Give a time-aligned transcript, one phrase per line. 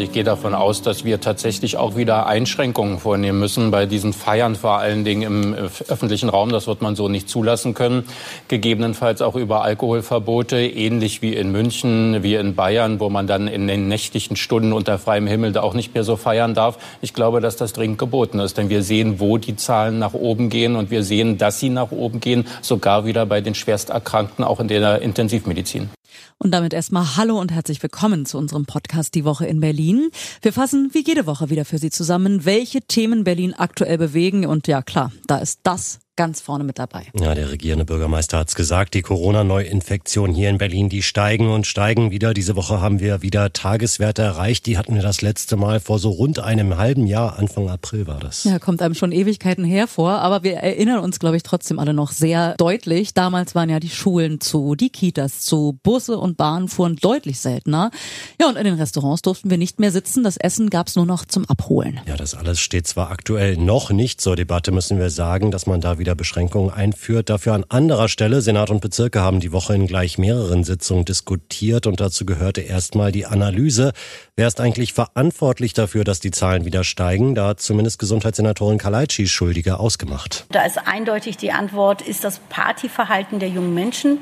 [0.00, 4.54] Ich gehe davon aus, dass wir tatsächlich auch wieder Einschränkungen vornehmen müssen bei diesen Feiern,
[4.54, 6.50] vor allen Dingen im öffentlichen Raum.
[6.50, 8.04] Das wird man so nicht zulassen können.
[8.48, 13.66] Gegebenenfalls auch über Alkoholverbote, ähnlich wie in München, wie in Bayern, wo man dann in
[13.66, 16.78] den nächtlichen Stunden unter freiem Himmel da auch nicht mehr so feiern darf.
[17.00, 20.48] Ich glaube, dass das dringend geboten ist, denn wir sehen, wo die Zahlen nach oben
[20.48, 24.60] gehen und wir sehen, dass sie nach oben gehen, sogar wieder bei den Schwersterkrankten, auch
[24.60, 25.90] in der Intensivmedizin.
[26.38, 30.10] Und damit erstmal Hallo und herzlich willkommen zu unserem Podcast Die Woche in Berlin.
[30.42, 34.46] Wir fassen wie jede Woche wieder für Sie zusammen, welche Themen Berlin aktuell bewegen.
[34.46, 37.06] Und ja klar, da ist das ganz vorne mit dabei.
[37.14, 42.10] Ja, der regierende Bürgermeister hat's gesagt, die Corona-Neuinfektionen hier in Berlin, die steigen und steigen
[42.10, 42.34] wieder.
[42.34, 44.66] Diese Woche haben wir wieder Tageswerte erreicht.
[44.66, 48.18] Die hatten wir das letzte Mal vor so rund einem halben Jahr, Anfang April war
[48.18, 48.42] das.
[48.42, 52.10] Ja, kommt einem schon Ewigkeiten hervor, aber wir erinnern uns, glaube ich, trotzdem alle noch
[52.10, 53.14] sehr deutlich.
[53.14, 57.92] Damals waren ja die Schulen zu, die Kitas zu, Busse und Bahnen fuhren deutlich seltener.
[58.40, 60.24] Ja, und in den Restaurants durften wir nicht mehr sitzen.
[60.24, 62.00] Das Essen gab's nur noch zum Abholen.
[62.08, 65.80] Ja, das alles steht zwar aktuell noch nicht zur Debatte, müssen wir sagen, dass man
[65.80, 67.28] da wieder wieder Beschränkungen einführt.
[67.28, 71.86] Dafür an anderer Stelle, Senat und Bezirke haben die Woche in gleich mehreren Sitzungen diskutiert
[71.86, 73.92] und dazu gehörte erstmal die Analyse.
[74.34, 77.34] Wer ist eigentlich verantwortlich dafür, dass die Zahlen wieder steigen?
[77.34, 80.46] Da hat zumindest Gesundheitssenatorin Kalaitschi Schuldige ausgemacht.
[80.50, 84.20] Da ist eindeutig die Antwort, ist das Partyverhalten der jungen Menschen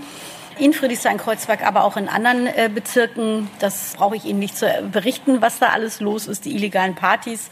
[0.59, 3.49] in Friedrichshain-Kreuzberg, aber auch in anderen äh, Bezirken.
[3.59, 7.51] Das brauche ich Ihnen nicht zu berichten, was da alles los ist, die illegalen Partys.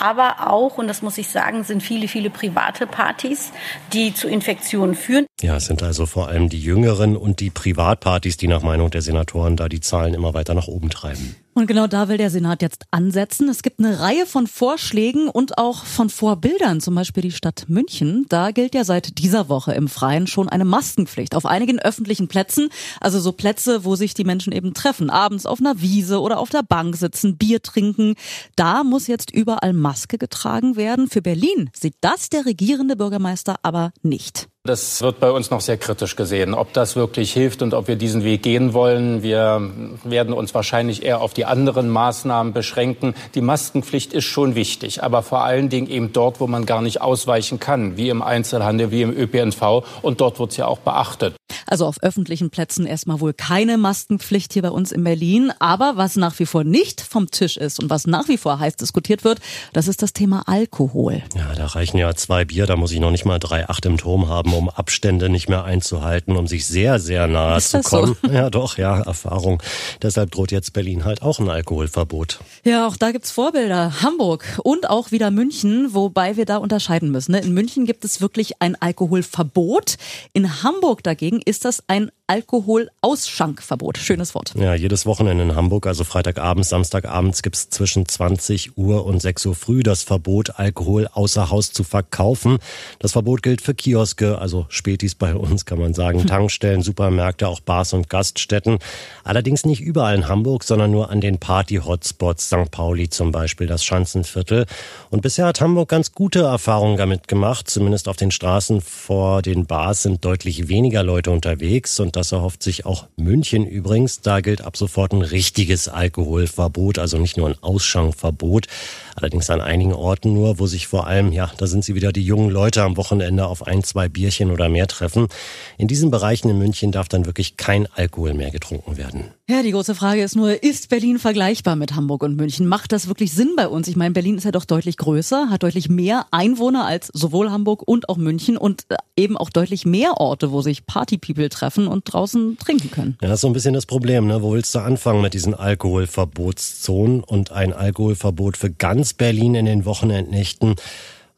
[0.00, 3.52] Aber auch, und das muss ich sagen, sind viele, viele private Partys,
[3.92, 5.26] die zu Infektionen führen.
[5.42, 9.02] Ja, es sind also vor allem die Jüngeren und die Privatpartys, die nach Meinung der
[9.02, 11.36] Senatoren da die Zahlen immer weiter nach oben treiben.
[11.52, 13.50] Und genau da will der Senat jetzt ansetzen.
[13.50, 18.24] Es gibt eine Reihe von Vorschlägen und auch von Vorbildern, zum Beispiel die Stadt München.
[18.30, 22.70] Da gilt ja seit dieser Woche im Freien schon eine Maskenpflicht auf einigen öffentlichen Plätzen,
[23.00, 26.48] also so Plätze, wo sich die Menschen eben treffen, abends auf einer Wiese oder auf
[26.48, 28.14] der Bank sitzen, Bier trinken.
[28.54, 31.08] Da muss jetzt überall Maske getragen werden.
[31.08, 34.48] Für Berlin sieht das der regierende Bürgermeister aber nicht.
[34.66, 37.94] Das wird bei uns noch sehr kritisch gesehen, ob das wirklich hilft und ob wir
[37.94, 39.22] diesen Weg gehen wollen.
[39.22, 39.70] Wir
[40.02, 43.14] werden uns wahrscheinlich eher auf die anderen Maßnahmen beschränken.
[43.36, 47.00] Die Maskenpflicht ist schon wichtig, aber vor allen Dingen eben dort, wo man gar nicht
[47.00, 49.84] ausweichen kann, wie im Einzelhandel, wie im ÖPNV.
[50.02, 51.34] Und dort wird es ja auch beachtet.
[51.66, 55.52] Also auf öffentlichen Plätzen erstmal wohl keine Maskenpflicht hier bei uns in Berlin.
[55.58, 58.76] Aber was nach wie vor nicht vom Tisch ist und was nach wie vor heiß
[58.76, 59.40] diskutiert wird,
[59.72, 61.22] das ist das Thema Alkohol.
[61.36, 63.98] Ja, da reichen ja zwei Bier, da muss ich noch nicht mal drei Acht im
[63.98, 68.16] Turm haben, um Abstände nicht mehr einzuhalten, um sich sehr, sehr nahe zu kommen.
[68.22, 68.30] So?
[68.30, 69.62] Ja, doch, ja, Erfahrung.
[70.02, 72.40] Deshalb droht jetzt Berlin halt auch ein Alkoholverbot.
[72.64, 74.02] Ja, auch da gibt's Vorbilder.
[74.02, 77.32] Hamburg und auch wieder München, wobei wir da unterscheiden müssen.
[77.32, 77.40] Ne?
[77.40, 79.96] In München gibt es wirklich ein Alkoholverbot.
[80.32, 83.98] In Hamburg dagegen ist das ein Alkoholausschankverbot.
[83.98, 84.52] Schönes Wort.
[84.56, 89.54] Ja, jedes Wochenende in Hamburg, also Freitagabends, Samstagabends gibt's zwischen 20 Uhr und 6 Uhr
[89.54, 92.58] früh das Verbot, Alkohol außer Haus zu verkaufen.
[92.98, 96.26] Das Verbot gilt für Kioske, also Spätis bei uns kann man sagen, hm.
[96.26, 98.78] Tankstellen, Supermärkte, auch Bars und Gaststätten.
[99.22, 102.72] Allerdings nicht überall in Hamburg, sondern nur an den Party-Hotspots, St.
[102.72, 104.66] Pauli zum Beispiel, das Schanzenviertel.
[105.10, 107.70] Und bisher hat Hamburg ganz gute Erfahrungen damit gemacht.
[107.70, 112.62] Zumindest auf den Straßen vor den Bars sind deutlich weniger Leute unterwegs und das erhofft
[112.62, 114.22] sich auch München übrigens.
[114.22, 118.66] Da gilt ab sofort ein richtiges Alkoholverbot, also nicht nur ein Ausschankverbot.
[119.14, 122.24] Allerdings an einigen Orten nur, wo sich vor allem, ja, da sind sie wieder die
[122.24, 125.28] jungen Leute am Wochenende auf ein, zwei Bierchen oder mehr treffen.
[125.76, 129.35] In diesen Bereichen in München darf dann wirklich kein Alkohol mehr getrunken werden.
[129.48, 132.66] Ja, die große Frage ist nur, ist Berlin vergleichbar mit Hamburg und München?
[132.66, 133.86] Macht das wirklich Sinn bei uns?
[133.86, 137.86] Ich meine, Berlin ist ja doch deutlich größer, hat deutlich mehr Einwohner als sowohl Hamburg
[137.86, 142.12] und auch München und äh, eben auch deutlich mehr Orte, wo sich Partypeople treffen und
[142.12, 143.18] draußen trinken können.
[143.22, 144.26] Ja, das ist so ein bisschen das Problem.
[144.26, 144.42] Ne?
[144.42, 149.84] Wo willst du anfangen mit diesen Alkoholverbotszonen und ein Alkoholverbot für ganz Berlin in den
[149.84, 150.74] Wochenendnächten?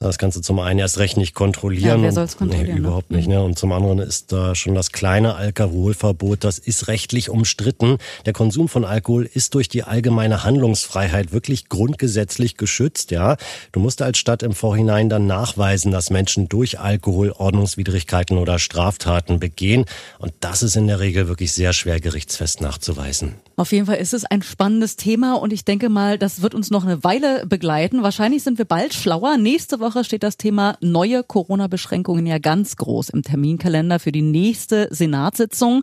[0.00, 1.98] Das kannst du zum einen erst recht nicht kontrollieren.
[1.98, 2.74] Ja, wer soll's kontrollieren?
[2.74, 3.26] Nee, überhaupt nicht.
[3.26, 3.42] Ne?
[3.42, 7.98] Und zum anderen ist da schon das kleine Alkoholverbot, das ist rechtlich umstritten.
[8.24, 13.10] Der Konsum von Alkohol ist durch die allgemeine Handlungsfreiheit wirklich grundgesetzlich geschützt.
[13.10, 13.36] Ja,
[13.72, 19.40] Du musst als Stadt im Vorhinein dann nachweisen, dass Menschen durch Alkohol Ordnungswidrigkeiten oder Straftaten
[19.40, 19.84] begehen.
[20.20, 23.34] Und das ist in der Regel wirklich sehr schwer gerichtsfest nachzuweisen.
[23.58, 26.70] Auf jeden Fall ist es ein spannendes Thema und ich denke mal, das wird uns
[26.70, 28.04] noch eine Weile begleiten.
[28.04, 29.36] Wahrscheinlich sind wir bald schlauer.
[29.36, 34.86] Nächste Woche steht das Thema neue Corona-Beschränkungen ja ganz groß im Terminkalender für die nächste
[34.92, 35.82] Senatssitzung.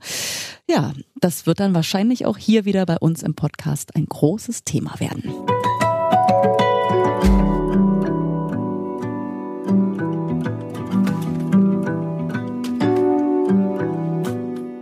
[0.69, 4.97] Ja, das wird dann wahrscheinlich auch hier wieder bei uns im Podcast ein großes Thema
[5.01, 5.33] werden.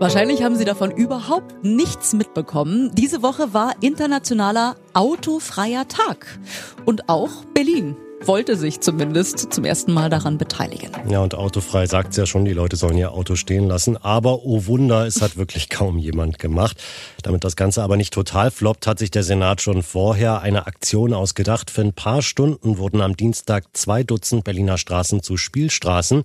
[0.04, 2.92] Wahrscheinlich haben Sie davon überhaupt nichts mitbekommen.
[2.94, 6.40] Diese Woche war internationaler autofreier Tag.
[6.84, 7.96] Und auch Berlin
[8.28, 10.90] wollte sich zumindest zum ersten Mal daran beteiligen.
[11.10, 13.98] Ja, und autofrei sagt es ja schon, die Leute sollen ihr Auto stehen lassen.
[13.98, 16.82] Aber oh Wunder, es hat wirklich kaum jemand gemacht.
[17.22, 21.14] Damit das Ganze aber nicht total floppt, hat sich der Senat schon vorher eine Aktion
[21.14, 21.70] ausgedacht.
[21.70, 26.24] Für ein paar Stunden wurden am Dienstag zwei Dutzend Berliner Straßen zu Spielstraßen.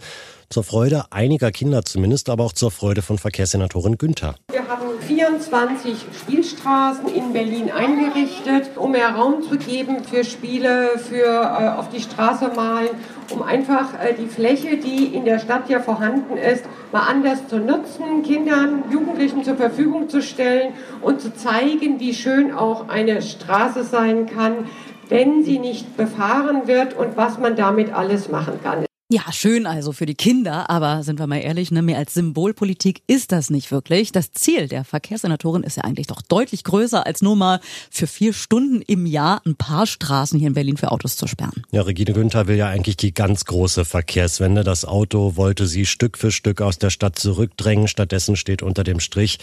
[0.50, 4.36] Zur Freude einiger Kinder zumindest, aber auch zur Freude von Verkehrssenatorin Günther.
[4.50, 8.77] Wir haben 24 Spielstraßen in Berlin eingerichtet,
[9.08, 12.90] mehr Raum zu geben für Spiele, für äh, auf die Straße malen,
[13.30, 17.58] um einfach äh, die Fläche, die in der Stadt ja vorhanden ist, mal anders zu
[17.58, 20.72] nutzen, Kindern, Jugendlichen zur Verfügung zu stellen
[21.02, 24.68] und zu zeigen, wie schön auch eine Straße sein kann,
[25.08, 28.87] wenn sie nicht befahren wird und was man damit alles machen kann.
[29.10, 33.00] Ja, schön also für die Kinder, aber sind wir mal ehrlich, ne, mehr als Symbolpolitik
[33.06, 34.12] ist das nicht wirklich.
[34.12, 37.60] Das Ziel der Verkehrssenatorin ist ja eigentlich doch deutlich größer, als nur mal
[37.90, 41.62] für vier Stunden im Jahr ein paar Straßen hier in Berlin für Autos zu sperren.
[41.70, 44.62] Ja, Regine Günther will ja eigentlich die ganz große Verkehrswende.
[44.62, 47.88] Das Auto wollte sie Stück für Stück aus der Stadt zurückdrängen.
[47.88, 49.38] Stattdessen steht unter dem Strich,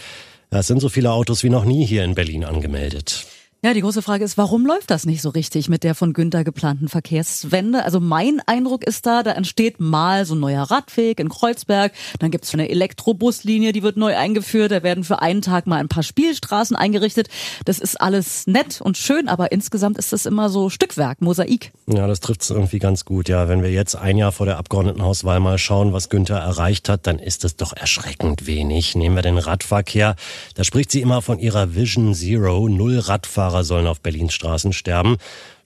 [0.50, 3.26] es sind so viele Autos wie noch nie hier in Berlin angemeldet.
[3.66, 6.44] Ja, die große Frage ist, warum läuft das nicht so richtig mit der von Günther
[6.44, 7.82] geplanten Verkehrswende?
[7.82, 11.90] Also mein Eindruck ist da, da entsteht mal so ein neuer Radweg in Kreuzberg,
[12.20, 15.88] dann gibt's eine Elektrobuslinie, die wird neu eingeführt, da werden für einen Tag mal ein
[15.88, 17.26] paar Spielstraßen eingerichtet.
[17.64, 21.72] Das ist alles nett und schön, aber insgesamt ist das immer so Stückwerk, Mosaik.
[21.88, 23.28] Ja, das trifft's irgendwie ganz gut.
[23.28, 27.08] Ja, wenn wir jetzt ein Jahr vor der Abgeordnetenhauswahl mal schauen, was Günther erreicht hat,
[27.08, 28.94] dann ist es doch erschreckend wenig.
[28.94, 30.14] Nehmen wir den Radverkehr.
[30.54, 34.72] Da spricht sie immer von ihrer Vision Zero, null Radfahrer Radfahrer sollen auf Berlins Straßen
[34.72, 35.16] sterben.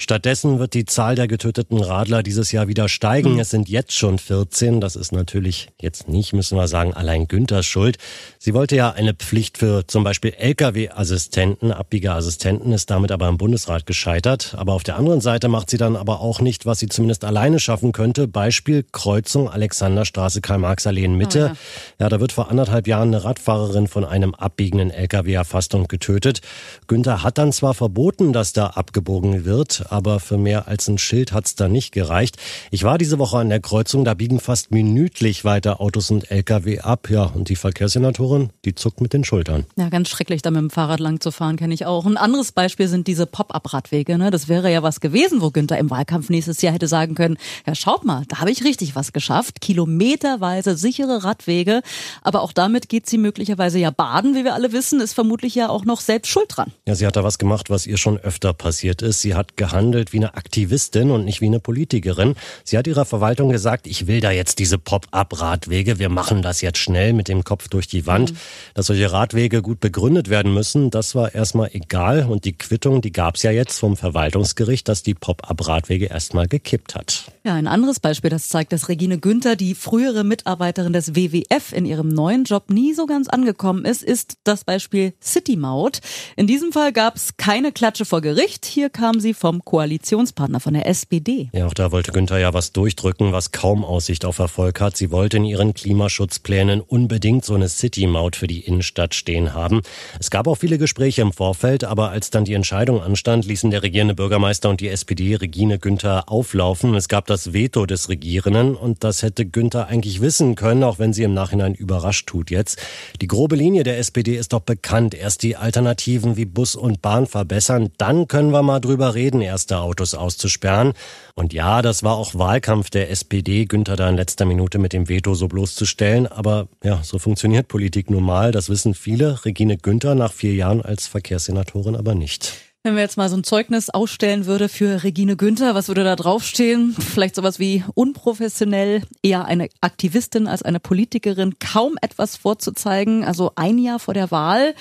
[0.02, 3.34] Stattdessen wird die Zahl der getöteten Radler dieses Jahr wieder steigen.
[3.34, 3.38] Mhm.
[3.38, 4.80] Es sind jetzt schon 14.
[4.80, 7.98] Das ist natürlich jetzt nicht, müssen wir sagen, allein Günthers Schuld.
[8.38, 13.84] Sie wollte ja eine Pflicht für zum Beispiel Lkw-Assistenten, Abbiegeassistenten, ist damit aber im Bundesrat
[13.84, 14.54] gescheitert.
[14.56, 17.60] Aber auf der anderen Seite macht sie dann aber auch nicht, was sie zumindest alleine
[17.60, 18.26] schaffen könnte.
[18.26, 21.50] Beispiel Kreuzung Alexanderstraße Karl-Marx-Allee in Mitte.
[21.52, 21.54] Oh
[21.98, 22.04] ja.
[22.04, 26.40] ja, da wird vor anderthalb Jahren eine Radfahrerin von einem abbiegenden Lkw erfasst und getötet.
[26.86, 31.32] Günther hat dann zwar verboten, dass da abgebogen wird, aber für mehr als ein Schild
[31.32, 32.36] hat's da nicht gereicht.
[32.70, 36.80] Ich war diese Woche an der Kreuzung, da biegen fast minütlich weiter Autos und Lkw
[36.80, 37.10] ab.
[37.10, 39.66] Ja, und die Verkehrssenatorin, die zuckt mit den Schultern.
[39.76, 42.06] Ja, ganz schrecklich, da mit dem Fahrrad lang zu fahren, kenne ich auch.
[42.06, 44.18] Ein anderes Beispiel sind diese Pop-up-Radwege.
[44.18, 44.30] Ne?
[44.30, 47.74] Das wäre ja was gewesen, wo Günther im Wahlkampf nächstes Jahr hätte sagen können, ja,
[47.74, 49.60] schaut mal, da habe ich richtig was geschafft.
[49.60, 51.82] Kilometerweise sichere Radwege.
[52.22, 55.68] Aber auch damit geht sie möglicherweise ja baden, wie wir alle wissen, ist vermutlich ja
[55.68, 56.72] auch noch selbst schuld dran.
[56.86, 59.20] Ja, sie hat da was gemacht, was ihr schon öfter passiert ist.
[59.20, 62.34] Sie hat gehandelt handelt wie eine Aktivistin und nicht wie eine Politikerin.
[62.64, 66.76] Sie hat ihrer Verwaltung gesagt, ich will da jetzt diese Pop-up-Radwege, wir machen das jetzt
[66.76, 68.32] schnell mit dem Kopf durch die Wand.
[68.32, 68.36] Mhm.
[68.74, 73.10] Dass solche Radwege gut begründet werden müssen, das war erstmal egal und die Quittung, die
[73.10, 77.32] gab es ja jetzt vom Verwaltungsgericht, dass die Pop-up-Radwege erstmal gekippt hat.
[77.42, 81.86] Ja, ein anderes Beispiel, das zeigt, dass Regine Günther, die frühere Mitarbeiterin des WWF in
[81.86, 86.00] ihrem neuen Job nie so ganz angekommen ist, ist das Beispiel City Maut.
[86.36, 88.66] In diesem Fall gab es keine Klatsche vor Gericht.
[88.66, 91.48] Hier kam sie vom Koalitionspartner von der SPD.
[91.52, 94.96] Ja, auch da wollte Günther ja was durchdrücken, was kaum Aussicht auf Erfolg hat.
[94.96, 99.82] Sie wollte in ihren Klimaschutzplänen unbedingt so eine City-Maut für die Innenstadt stehen haben.
[100.18, 103.84] Es gab auch viele Gespräche im Vorfeld, aber als dann die Entscheidung anstand, ließen der
[103.84, 106.96] regierende Bürgermeister und die SPD Regine Günther auflaufen.
[106.96, 111.12] Es gab das Veto des Regierenden und das hätte Günther eigentlich wissen können, auch wenn
[111.12, 112.82] sie im Nachhinein überrascht tut jetzt.
[113.20, 115.14] Die grobe Linie der SPD ist doch bekannt.
[115.14, 119.72] Erst die Alternativen wie Bus und Bahn verbessern, dann können wir mal drüber reden, erst
[119.72, 120.94] Autos auszusperren.
[121.34, 125.08] Und ja, das war auch Wahlkampf der SPD, Günther da in letzter Minute mit dem
[125.08, 126.26] Veto so bloßzustellen.
[126.26, 128.52] Aber ja, so funktioniert Politik nun mal.
[128.52, 129.44] Das wissen viele.
[129.44, 132.54] Regine Günther nach vier Jahren als Verkehrssenatorin aber nicht.
[132.82, 136.16] Wenn wir jetzt mal so ein Zeugnis ausstellen würde für Regine Günther, was würde da
[136.16, 136.96] draufstehen?
[136.98, 143.76] Vielleicht sowas wie unprofessionell, eher eine Aktivistin als eine Politikerin, kaum etwas vorzuzeigen, also ein
[143.76, 144.74] Jahr vor der Wahl.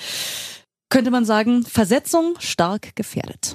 [0.88, 3.54] Könnte man sagen, Versetzung stark gefährdet.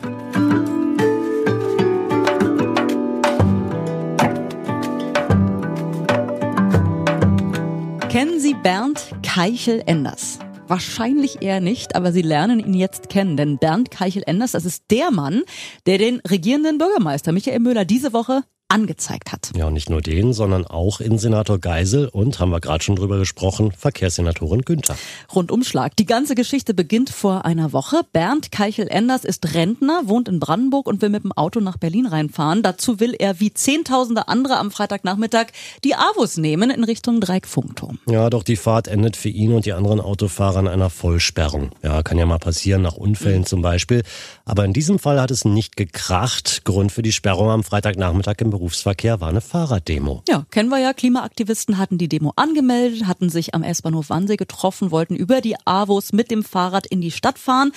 [8.16, 10.40] Kennen Sie Bernd Keichel-Enders?
[10.70, 15.12] Wahrscheinlich eher nicht, aber Sie lernen ihn jetzt kennen, denn Bernd Keichel-Enders, das ist der
[15.12, 15.44] Mann,
[15.86, 18.44] der den regierenden Bürgermeister Michael Müller diese Woche
[18.76, 19.52] angezeigt hat.
[19.56, 23.18] Ja, und nicht nur den, sondern auch Innensenator Geisel und, haben wir gerade schon drüber
[23.18, 24.98] gesprochen, Verkehrssenatorin Günther.
[25.34, 25.96] Rundumschlag.
[25.96, 28.02] Die ganze Geschichte beginnt vor einer Woche.
[28.12, 32.64] Bernd Keichel-Enders ist Rentner, wohnt in Brandenburg und will mit dem Auto nach Berlin reinfahren.
[32.64, 35.48] Dazu will er wie Zehntausende andere am Freitagnachmittag
[35.86, 38.00] die Avus nehmen in Richtung Dreieckfunkturm.
[38.10, 41.72] Ja, doch die Fahrt endet für ihn und die anderen Autofahrer in einer Vollsperrung.
[41.82, 43.46] Ja, kann ja mal passieren, nach Unfällen mhm.
[43.46, 44.04] zum Beispiel.
[44.44, 46.66] Aber in diesem Fall hat es nicht gekracht.
[46.66, 50.24] Grund für die Sperrung am Freitagnachmittag im Berufsverkehr war eine Fahrraddemo.
[50.28, 50.92] Ja, kennen wir ja.
[50.94, 56.14] Klimaaktivisten hatten die Demo angemeldet, hatten sich am S-Bahnhof Wannsee getroffen, wollten über die AWOS
[56.14, 57.74] mit dem Fahrrad in die Stadt fahren.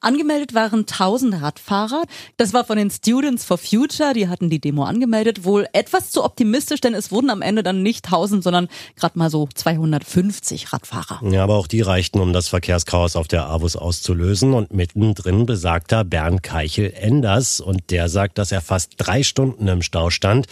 [0.00, 2.02] Angemeldet waren tausende Radfahrer.
[2.38, 4.14] Das war von den Students for Future.
[4.14, 5.44] Die hatten die Demo angemeldet.
[5.44, 9.30] Wohl etwas zu optimistisch, denn es wurden am Ende dann nicht tausend, sondern gerade mal
[9.30, 11.20] so 250 Radfahrer.
[11.30, 14.54] Ja, aber auch die reichten, um das Verkehrschaos auf der AWOS auszulösen.
[14.54, 17.60] Und mittendrin besagter Bernd Keichel-Enders.
[17.60, 20.46] Und der sagt, dass er fast drei Stunden im Stau stand stand.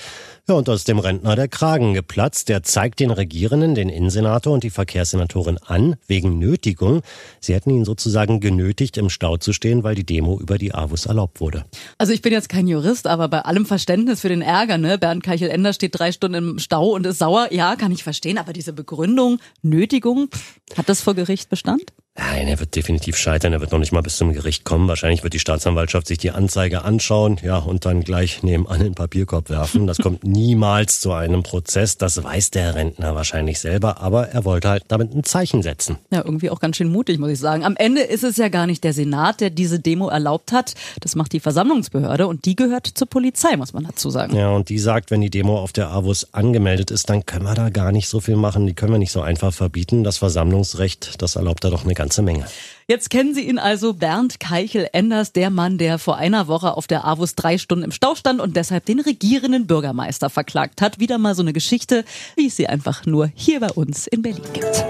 [0.48, 2.48] Ja, und aus dem Rentner der Kragen geplatzt.
[2.48, 7.02] Der zeigt den Regierenden, den Innensenator und die Verkehrssenatorin an, wegen Nötigung.
[7.38, 11.06] Sie hätten ihn sozusagen genötigt, im Stau zu stehen, weil die Demo über die AWUS
[11.06, 11.66] erlaubt wurde.
[11.98, 14.98] Also ich bin jetzt kein Jurist, aber bei allem Verständnis für den Ärger, ne?
[14.98, 17.52] Bernd Keichel-Ender steht drei Stunden im Stau und ist sauer.
[17.52, 20.30] Ja, kann ich verstehen, aber diese Begründung, Nötigung,
[20.76, 21.92] hat das vor Gericht Bestand?
[22.20, 23.54] Nein, er wird definitiv scheitern.
[23.54, 24.88] Er wird noch nicht mal bis zum Gericht kommen.
[24.88, 28.94] Wahrscheinlich wird die Staatsanwaltschaft sich die Anzeige anschauen, ja, und dann gleich nebenan in den
[28.94, 29.86] Papierkorb werfen.
[29.86, 31.96] Das kommt niemals zu einem Prozess.
[31.96, 34.02] Das weiß der Rentner wahrscheinlich selber.
[34.02, 35.96] Aber er wollte halt damit ein Zeichen setzen.
[36.10, 37.64] Ja, irgendwie auch ganz schön mutig, muss ich sagen.
[37.64, 40.74] Am Ende ist es ja gar nicht der Senat, der diese Demo erlaubt hat.
[41.00, 44.36] Das macht die Versammlungsbehörde und die gehört zur Polizei, muss man dazu sagen.
[44.36, 47.54] Ja, und die sagt, wenn die Demo auf der AWUS angemeldet ist, dann können wir
[47.54, 48.66] da gar nicht so viel machen.
[48.66, 50.04] Die können wir nicht so einfach verbieten.
[50.04, 52.46] Das Versammlungsrecht, das erlaubt da doch eine ganze Menge.
[52.86, 57.04] Jetzt kennen Sie ihn also, Bernd Keichel-Enders, der Mann, der vor einer Woche auf der
[57.04, 60.98] AWUS drei Stunden im Stau stand und deshalb den regierenden Bürgermeister verklagt hat.
[60.98, 64.42] Wieder mal so eine Geschichte, wie es sie einfach nur hier bei uns in Berlin
[64.52, 64.84] gibt.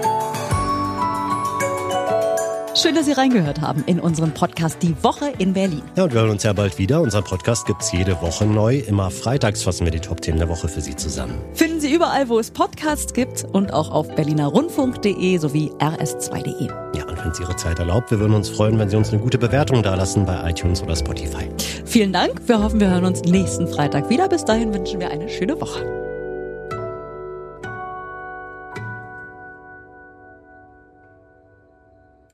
[2.81, 5.83] Schön, dass Sie reingehört haben in unseren Podcast Die Woche in Berlin.
[5.95, 6.99] Ja, und wir hören uns ja bald wieder.
[7.01, 8.77] Unseren Podcast gibt es jede Woche neu.
[8.79, 11.35] Immer freitags fassen wir die Top-Themen der Woche für Sie zusammen.
[11.53, 16.69] Finden Sie überall, wo es Podcasts gibt und auch auf berlinerrundfunk.de sowie rs2.de.
[16.97, 19.21] Ja, und wenn es Ihre Zeit erlaubt, wir würden uns freuen, wenn Sie uns eine
[19.21, 21.49] gute Bewertung dalassen bei iTunes oder Spotify.
[21.85, 22.41] Vielen Dank.
[22.47, 24.27] Wir hoffen, wir hören uns nächsten Freitag wieder.
[24.27, 26.00] Bis dahin wünschen wir eine schöne Woche.